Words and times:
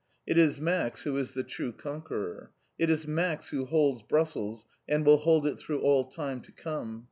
It 0.25 0.35
is 0.39 0.59
Max 0.59 1.03
who 1.03 1.15
is 1.17 1.35
the 1.35 1.43
true 1.43 1.71
conqueror. 1.71 2.53
It 2.79 2.89
is 2.89 3.07
Max 3.07 3.49
who 3.51 3.65
holds 3.65 4.01
Brussels, 4.01 4.65
and 4.89 5.05
will 5.05 5.17
hold 5.17 5.45
it 5.45 5.59
through 5.59 5.81
all 5.81 6.05
time 6.05 6.41
to 6.41 6.51
come. 6.51 6.99